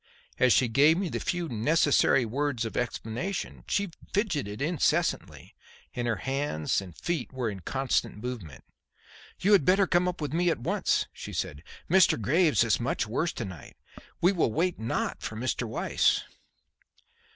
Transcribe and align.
As 0.39 0.51
she 0.51 0.67
gave 0.67 0.97
me 0.97 1.09
the 1.09 1.19
few 1.19 1.47
necessary 1.47 2.25
words 2.25 2.65
of 2.65 2.75
explanation, 2.75 3.63
she 3.67 3.91
fidgeted 4.11 4.59
incessantly 4.59 5.53
and 5.93 6.07
her 6.07 6.15
hands 6.15 6.81
and 6.81 6.97
feet 6.97 7.31
were 7.31 7.51
in 7.51 7.59
constant 7.59 8.17
movement. 8.17 8.63
"You 9.41 9.51
had 9.51 9.63
better 9.63 9.85
come 9.85 10.07
up 10.07 10.19
with 10.19 10.33
me 10.33 10.49
at 10.49 10.57
once," 10.57 11.05
she 11.13 11.33
said. 11.33 11.61
"Mr. 11.87 12.19
Graves 12.19 12.63
is 12.63 12.79
much 12.79 13.05
worse 13.05 13.31
to 13.33 13.45
night. 13.45 13.77
We 14.21 14.31
will 14.31 14.51
wait 14.51 14.79
not 14.79 15.21
for 15.21 15.35
Mr. 15.35 15.67
Weiss." 15.67 16.21